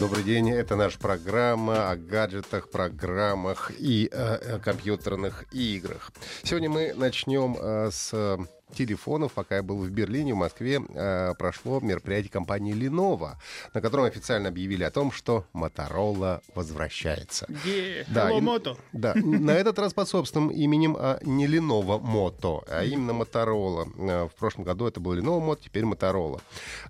Добрый 0.00 0.24
день, 0.24 0.50
это 0.50 0.76
наша 0.76 0.98
программа 0.98 1.90
о 1.90 1.96
гаджетах, 1.96 2.70
программах 2.70 3.70
и 3.78 4.08
э, 4.10 4.58
компьютерных 4.60 5.44
играх. 5.52 6.10
Сегодня 6.42 6.70
мы 6.70 6.94
начнем 6.94 7.54
э, 7.60 7.90
с 7.92 8.38
телефонов. 8.74 9.32
Пока 9.32 9.56
я 9.56 9.62
был 9.62 9.78
в 9.78 9.90
Берлине, 9.90 10.34
в 10.34 10.36
Москве, 10.36 10.80
э, 10.88 11.34
прошло 11.38 11.80
мероприятие 11.80 12.30
компании 12.30 12.74
Lenovo, 12.74 13.34
на 13.74 13.80
котором 13.80 14.04
официально 14.04 14.48
объявили 14.48 14.84
о 14.84 14.90
том, 14.90 15.12
что 15.12 15.44
Motorola 15.54 16.40
возвращается. 16.54 17.46
Yeah. 17.66 18.04
Да, 18.08 18.30
Hello, 18.30 18.38
и- 18.38 18.42
Moto. 18.42 18.76
Да, 18.92 19.14
на 19.14 19.52
этот 19.52 19.78
раз 19.78 19.94
под 19.94 20.08
собственным 20.08 20.50
именем 20.50 20.96
а 20.98 21.18
не 21.22 21.46
Lenovo 21.46 22.00
Moto, 22.00 22.62
а 22.68 22.84
именно 22.84 23.12
Motorola. 23.12 23.86
Э, 23.98 24.28
В 24.28 24.34
прошлом 24.38 24.64
году 24.64 24.86
это 24.86 25.00
был 25.00 25.14
Lenovo 25.14 25.40
Moto, 25.40 25.60
теперь 25.64 25.84
Motorola. 25.84 26.40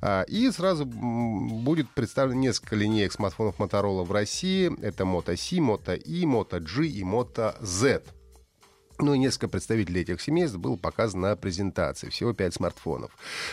А, 0.00 0.22
И 0.22 0.50
сразу 0.50 0.84
будет 0.86 1.88
представлено 1.90 2.40
несколько 2.40 2.76
линеек 2.76 3.12
смартфонов 3.12 3.58
Motorola 3.58 4.04
в 4.04 4.12
России. 4.12 4.70
Это 4.82 5.04
Moto 5.04 5.36
C, 5.36 5.56
Moto 5.56 5.96
E, 5.96 6.24
Moto 6.24 6.60
G 6.60 6.86
и 6.86 7.02
Moto 7.02 7.54
Z. 7.60 8.02
Ну 9.02 9.14
и 9.14 9.18
несколько 9.18 9.48
представителей 9.48 10.02
этих 10.02 10.20
семейств 10.20 10.56
было 10.58 10.76
показано 10.76 11.30
на 11.30 11.36
презентации. 11.36 12.08
Всего 12.10 12.32
5 12.32 12.54
смартфонов. 12.54 13.10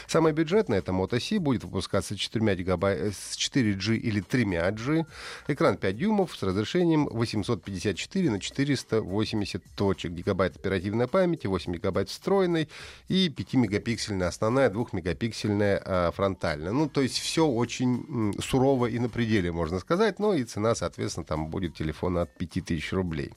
Самое 0.08 0.34
бюджетное, 0.36 0.80
это 0.80 0.92
Moto 0.92 1.20
C, 1.20 1.40
будет 1.40 1.64
выпускаться 1.64 2.18
4 2.18 2.56
гигабай... 2.56 2.96
э, 2.96 3.12
с 3.12 3.38
4G 3.38 3.96
или 3.96 4.22
3G. 4.22 5.06
Экран 5.48 5.78
5 5.78 5.98
дюймов 5.98 6.36
с 6.36 6.44
разрешением 6.44 7.08
854 7.08 8.30
на 8.30 8.40
480 8.40 9.64
точек. 9.76 10.12
Гигабайт 10.12 10.56
оперативной 10.56 11.08
памяти, 11.08 11.48
8 11.48 11.74
гигабайт 11.74 12.10
встроенной 12.10 12.70
и 13.08 13.30
5-мегапиксельная 13.30 14.28
основная, 14.28 14.70
2-мегапиксельная 14.70 15.82
а, 15.84 16.12
фронтальная. 16.12 16.72
Ну, 16.72 16.90
то 16.90 17.02
есть 17.02 17.18
все 17.20 17.48
очень 17.48 18.34
сурово 18.40 18.88
и 18.88 19.00
на 19.00 19.10
пределе, 19.10 19.52
можно 19.52 19.80
сказать. 19.80 20.20
Ну 20.20 20.34
и 20.34 20.44
цена, 20.44 20.76
соответственно, 20.76 21.26
там 21.26 21.48
будет 21.48 21.76
телефон 21.76 22.18
от 22.18 22.36
5000 22.38 22.94
рублей. 22.94 23.32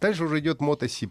Дальше 0.00 0.24
уже 0.24 0.40
идет 0.40 0.60
Moto 0.60 0.88
C+, 0.88 1.06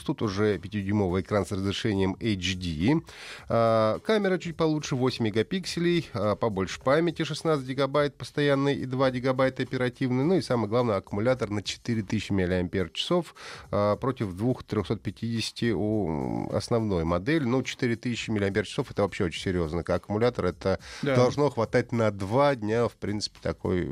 тут 0.00 0.22
уже 0.22 0.56
5-дюймовый 0.56 1.20
экран 1.22 1.46
с 1.46 1.52
разрешением 1.52 2.16
HD. 2.20 3.02
А, 3.48 3.98
Камера 4.00 4.38
чуть 4.38 4.56
получше, 4.56 4.96
8 4.96 5.24
мегапикселей, 5.24 6.08
а, 6.12 6.36
побольше 6.36 6.80
памяти, 6.80 7.24
16 7.24 7.66
гигабайт 7.66 8.16
постоянной 8.16 8.76
и 8.76 8.84
2 8.86 9.10
гигабайта 9.10 9.62
оперативной. 9.62 10.24
Ну 10.24 10.34
и 10.36 10.40
самое 10.42 10.68
главное, 10.68 10.96
аккумулятор 10.96 11.50
на 11.50 11.62
4000 11.62 12.32
мАч 12.32 13.32
а, 13.70 13.96
против 13.96 14.34
2350 14.34 15.74
у 15.74 16.48
основной 16.52 17.04
модели. 17.04 17.44
Ну, 17.44 17.62
4000 17.62 18.30
мАч 18.30 18.78
это 18.78 19.02
вообще 19.02 19.24
очень 19.24 19.42
серьезно. 19.42 19.82
Как 19.82 20.02
аккумулятор 20.04 20.46
это 20.46 20.78
Да. 21.02 21.16
должно 21.16 21.50
хватать 21.50 21.92
на 21.92 22.10
2 22.10 22.56
дня, 22.56 22.88
в 22.88 22.94
принципе, 22.94 23.38
такой 23.42 23.90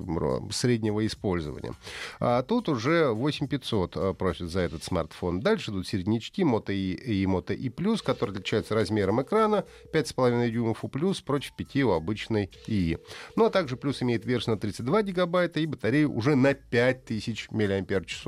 среднего 0.51 1.05
использования. 1.07 1.73
А 2.21 2.43
тут 2.43 2.69
уже 2.69 3.11
8500 3.13 3.97
а, 3.97 4.15
просят 4.15 4.51
за 4.51 4.61
этот 4.61 4.83
смартфон. 4.85 5.41
Дальше 5.41 5.71
идут 5.71 5.87
середнячки 5.95 6.43
Moto 6.43 6.73
E 6.73 6.95
и 6.95 7.25
Moto 7.25 7.55
E+, 7.55 7.71
которые 8.05 8.35
отличаются 8.35 8.75
размером 8.75 9.23
экрана. 9.23 9.65
5,5 9.93 10.51
дюймов 10.51 10.85
у 10.85 10.89
плюс 10.89 11.21
против 11.21 11.55
5 11.57 11.77
у 11.85 11.91
обычной 11.91 12.51
И. 12.67 12.99
Ну, 13.37 13.45
а 13.47 13.51
также 13.51 13.77
плюс 13.77 14.03
имеет 14.03 14.25
версию 14.25 14.57
на 14.57 14.61
32 14.61 15.03
гигабайта 15.03 15.61
и 15.61 15.67
батарею 15.67 16.13
уже 16.13 16.35
на 16.35 16.55
5000 16.55 17.51
мАч. 17.51 18.25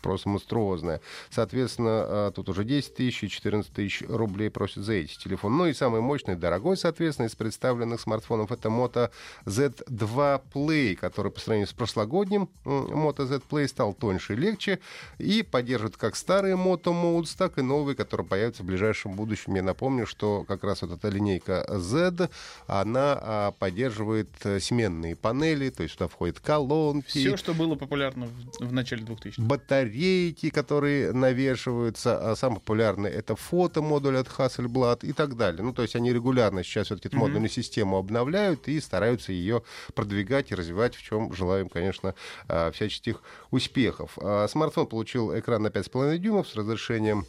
Просто 0.00 0.28
монструозная. 0.28 1.00
Соответственно, 1.30 1.90
а, 1.90 2.30
тут 2.30 2.48
уже 2.48 2.64
10 2.64 2.94
тысяч 2.94 3.24
и 3.24 3.28
14 3.28 3.72
тысяч 3.72 4.02
рублей 4.08 4.50
просят 4.50 4.84
за 4.84 4.94
эти 4.94 5.18
телефоны. 5.18 5.56
Ну 5.56 5.66
и 5.66 5.72
самый 5.72 6.00
мощный, 6.00 6.36
дорогой, 6.36 6.76
соответственно, 6.76 7.26
из 7.26 7.34
представленных 7.34 8.00
смартфонов 8.00 8.52
это 8.52 8.68
Moto 8.68 9.10
Z2 9.46 10.42
Play, 10.52 10.94
который 10.94 11.32
по 11.32 11.40
сравнению 11.40 11.68
с 11.68 11.72
прошлогодним 11.72 12.48
Moto 12.64 13.24
Z 13.24 13.42
Play 13.50 13.66
стал 13.68 13.94
тоньше 13.94 14.34
и 14.34 14.36
легче 14.36 14.78
и 15.18 15.42
поддерживает 15.42 15.96
как 15.96 16.16
старые 16.16 16.56
Moto 16.66 16.92
Modes, 16.92 17.34
так 17.36 17.58
и 17.58 17.62
новые, 17.62 17.94
которые 17.94 18.26
появятся 18.26 18.62
в 18.62 18.66
ближайшем 18.66 19.12
будущем. 19.12 19.54
Я 19.54 19.62
напомню, 19.62 20.06
что 20.06 20.44
как 20.44 20.64
раз 20.64 20.82
вот 20.82 20.92
эта 20.92 21.08
линейка 21.08 21.64
Z, 21.78 22.28
она 22.66 23.18
а, 23.20 23.52
поддерживает 23.52 24.28
э, 24.44 24.60
сменные 24.60 25.16
панели, 25.16 25.70
то 25.70 25.82
есть 25.82 25.94
сюда 25.94 26.08
входят 26.08 26.40
колонки, 26.40 27.08
Все, 27.08 27.36
что 27.36 27.54
было 27.54 27.74
популярно 27.74 28.26
в, 28.26 28.66
в 28.66 28.72
начале 28.72 29.04
2000 29.04 29.40
батарейки, 29.40 30.50
которые 30.50 31.12
навешиваются. 31.12 32.32
А 32.32 32.36
самый 32.36 32.56
популярный 32.56 33.10
это 33.10 33.36
фотомодуль 33.36 34.18
от 34.18 34.28
Hasselblad 34.28 35.06
и 35.06 35.12
так 35.12 35.36
далее. 35.36 35.62
Ну, 35.62 35.72
то 35.72 35.82
есть 35.82 35.96
они 35.96 36.12
регулярно 36.12 36.62
сейчас 36.64 36.86
все-таки 36.86 37.08
эту 37.08 37.18
модульную 37.18 37.48
систему 37.48 37.96
обновляют 37.96 38.68
и 38.68 38.80
стараются 38.80 39.32
ее 39.32 39.62
продвигать 39.94 40.50
и 40.50 40.54
развивать, 40.54 40.94
в 40.94 41.02
чем 41.02 41.32
желаем, 41.32 41.68
конечно, 41.68 42.14
а, 42.48 42.70
всяческих 42.70 43.22
успехов. 43.50 44.18
А, 44.20 44.46
Смартфон 44.48 44.86
получил 44.86 45.36
экран 45.38 45.62
на 45.62 45.68
5,5 45.68 46.18
дюймов 46.18 46.48
разрешением 46.56 47.26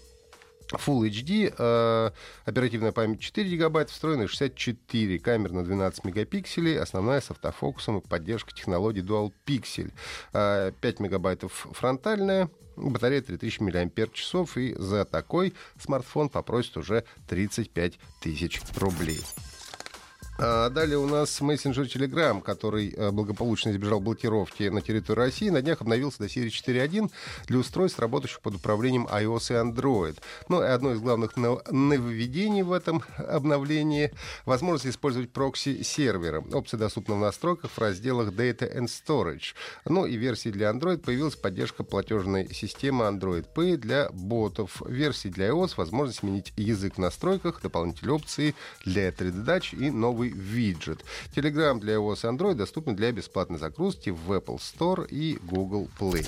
Full 0.73 1.09
HD, 1.09 1.53
э, 1.57 2.11
оперативная 2.45 2.91
память 2.91 3.21
4 3.21 3.49
гигабайта, 3.49 3.91
встроенная 3.91 4.27
64, 4.27 5.19
камера 5.19 5.53
на 5.53 5.63
12 5.63 6.03
мегапикселей, 6.05 6.79
основная 6.79 7.21
с 7.21 7.31
автофокусом 7.31 7.99
и 7.99 8.07
поддержка 8.07 8.53
технологии 8.53 9.03
Dual 9.03 9.31
Pixel. 9.45 9.91
Э, 10.33 10.71
5 10.81 10.99
мегабайтов 10.99 11.67
фронтальная, 11.71 12.49
батарея 12.75 13.21
3000 13.21 13.61
мАч, 13.61 14.57
и 14.57 14.73
за 14.77 15.05
такой 15.05 15.53
смартфон 15.79 16.29
попросят 16.29 16.77
уже 16.77 17.05
35 17.27 17.99
тысяч 18.21 18.61
рублей. 18.75 19.21
А 20.39 20.69
далее 20.69 20.99
у 20.99 21.07
нас 21.07 21.41
мессенджер 21.41 21.85
Telegram, 21.85 22.41
который 22.41 22.93
э, 22.95 23.09
благополучно 23.09 23.71
избежал 23.71 23.99
блокировки 23.99 24.63
на 24.63 24.81
территории 24.81 25.17
России, 25.17 25.49
на 25.49 25.63
днях 25.63 25.81
обновился 25.81 26.19
до 26.19 26.29
серии 26.29 26.51
4.1 26.51 27.11
для 27.47 27.57
устройств, 27.57 27.99
работающих 27.99 28.41
под 28.41 28.55
управлением 28.55 29.07
iOS 29.07 29.49
и 29.49 29.53
Android. 29.53 30.19
Ну 30.47 30.61
и 30.61 30.67
одно 30.67 30.91
из 30.91 30.99
главных 30.99 31.37
нов- 31.37 31.63
нововведений 31.71 32.61
в 32.61 32.71
этом 32.71 33.01
обновлении— 33.17 34.11
возможность 34.45 34.85
использовать 34.85 35.31
прокси-сервера. 35.31 36.43
Опция 36.53 36.77
доступна 36.77 37.15
в 37.15 37.19
настройках 37.19 37.71
в 37.71 37.77
разделах 37.79 38.29
Data 38.29 38.71
and 38.71 38.89
Storage. 38.89 39.55
Ну 39.85 40.05
и 40.05 40.17
версии 40.17 40.49
для 40.49 40.69
Android 40.69 40.99
появилась 40.99 41.35
поддержка 41.35 41.83
платежной 41.83 42.53
системы 42.53 43.05
Android 43.05 43.47
Pay 43.55 43.77
для 43.77 44.09
ботов. 44.11 44.83
Версии 44.85 45.29
для 45.29 45.47
iOS 45.47 45.73
возможность 45.77 46.19
сменить 46.19 46.53
язык 46.57 46.95
в 46.95 46.99
настройках, 46.99 47.59
дополнительные 47.59 48.13
опции 48.13 48.53
для 48.85 49.09
3D-дач 49.09 49.73
и 49.73 49.89
новый 50.27 50.31
виджет. 50.31 51.03
Telegram 51.35 51.79
для 51.79 51.95
iOS 51.95 52.23
и 52.23 52.35
Android 52.35 52.55
доступны 52.55 52.93
для 52.93 53.11
бесплатной 53.11 53.59
загрузки 53.59 54.09
в 54.09 54.31
Apple 54.31 54.57
Store 54.57 55.07
и 55.07 55.37
Google 55.43 55.89
Play. 55.99 56.25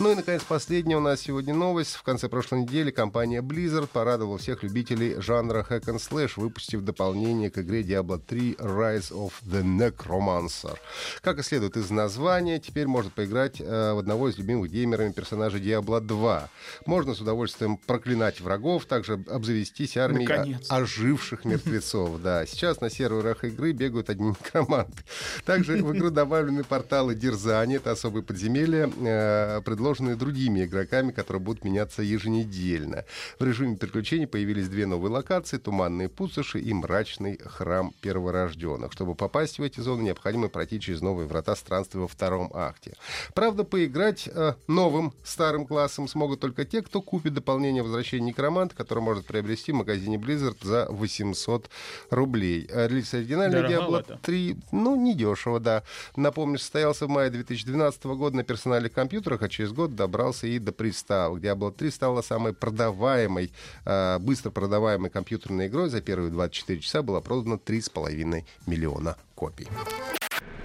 Ну 0.00 0.12
и, 0.12 0.14
наконец, 0.14 0.44
последняя 0.44 0.96
у 0.96 1.00
нас 1.00 1.22
сегодня 1.22 1.52
новость. 1.52 1.96
В 1.96 2.04
конце 2.04 2.28
прошлой 2.28 2.60
недели 2.60 2.92
компания 2.92 3.42
Blizzard 3.42 3.88
порадовала 3.92 4.38
всех 4.38 4.62
любителей 4.62 5.20
жанра 5.20 5.66
Hack 5.68 5.86
and 5.86 5.96
Slash, 5.96 6.34
выпустив 6.36 6.82
дополнение 6.82 7.50
к 7.50 7.58
игре 7.58 7.82
Diablo 7.82 8.22
3 8.24 8.58
Rise 8.60 9.10
of 9.10 9.32
the 9.44 9.64
Necromancer. 9.64 10.78
Как 11.20 11.40
и 11.40 11.42
следует 11.42 11.76
из 11.76 11.90
названия, 11.90 12.60
теперь 12.60 12.86
можно 12.86 13.10
поиграть 13.10 13.60
э, 13.60 13.92
в 13.92 13.98
одного 13.98 14.28
из 14.28 14.38
любимых 14.38 14.70
геймерами 14.70 15.10
персонажей 15.10 15.60
Diablo 15.60 16.00
2. 16.00 16.48
Можно 16.86 17.14
с 17.14 17.20
удовольствием 17.20 17.76
проклинать 17.76 18.40
врагов, 18.40 18.84
также 18.84 19.14
обзавестись 19.14 19.96
армией 19.96 20.28
Наконец. 20.28 20.66
оживших 20.70 21.44
мертвецов. 21.44 22.22
Да, 22.22 22.46
сейчас 22.46 22.80
на 22.80 22.88
серверах 22.88 23.42
игры 23.42 23.72
бегают 23.72 24.10
одни 24.10 24.28
некроманты. 24.28 25.02
Также 25.44 25.82
в 25.82 25.92
игру 25.96 26.10
добавлены 26.10 26.62
порталы 26.62 27.16
дерзания, 27.16 27.78
это 27.78 27.90
особые 27.90 28.22
подземелья, 28.22 28.88
э, 28.96 29.60
предложенные 29.88 30.16
другими 30.16 30.64
игроками, 30.64 31.12
которые 31.12 31.40
будут 31.40 31.64
меняться 31.64 32.02
еженедельно. 32.02 33.04
В 33.38 33.44
режиме 33.44 33.76
приключений 33.76 34.26
появились 34.26 34.68
две 34.68 34.86
новые 34.86 35.10
локации, 35.10 35.56
туманные 35.56 36.08
пустоши 36.08 36.60
и 36.60 36.72
мрачный 36.74 37.38
храм 37.38 37.92
перворожденных. 38.02 38.92
Чтобы 38.92 39.14
попасть 39.14 39.58
в 39.58 39.62
эти 39.62 39.80
зоны, 39.80 40.02
необходимо 40.02 40.48
пройти 40.48 40.78
через 40.78 41.00
новые 41.00 41.26
врата 41.26 41.56
странствия 41.56 42.02
во 42.02 42.08
втором 42.08 42.50
акте. 42.52 42.92
Правда, 43.34 43.64
поиграть 43.64 44.28
э, 44.28 44.54
новым 44.66 45.14
старым 45.24 45.66
классом 45.66 46.06
смогут 46.06 46.40
только 46.40 46.66
те, 46.66 46.82
кто 46.82 47.00
купит 47.00 47.32
дополнение 47.32 47.82
возвращения 47.82 48.26
некроманта, 48.26 48.76
которое 48.76 49.00
может 49.00 49.26
приобрести 49.26 49.72
в 49.72 49.76
магазине 49.76 50.18
Blizzard 50.18 50.58
за 50.62 50.86
800 50.90 51.70
рублей. 52.10 52.66
Э, 52.68 52.88
Для 52.88 52.98
поделитесь 52.98 53.14
оригинальной 53.14 53.60
Diablo 53.62 54.18
3. 54.22 54.56
Ну, 54.72 54.96
недешево, 54.96 55.60
да. 55.60 55.82
Напомню, 56.16 56.58
состоялся 56.58 57.06
в 57.06 57.08
мае 57.08 57.30
2012 57.30 58.04
года 58.04 58.36
на 58.36 58.44
персональных 58.44 58.92
компьютерах, 58.92 59.42
а 59.42 59.48
через 59.48 59.72
год 59.78 59.94
добрался 59.94 60.48
и 60.48 60.58
до 60.58 60.72
приставок. 60.72 61.40
Diablo 61.40 61.70
3 61.70 61.90
стала 61.90 62.20
самой 62.20 62.52
продаваемой, 62.52 63.52
э, 63.84 64.18
быстро 64.18 64.50
продаваемой 64.50 65.08
компьютерной 65.08 65.68
игрой. 65.68 65.88
За 65.88 66.00
первые 66.00 66.30
24 66.30 66.80
часа 66.80 67.02
было 67.02 67.20
продано 67.20 67.56
3,5 67.56 68.44
миллиона 68.66 69.16
копий. 69.36 69.68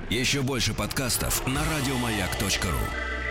Еще 0.10 0.42
больше 0.42 0.74
подкастов 0.74 1.46
на 1.48 1.62
радиомаяк.ру 1.64 3.23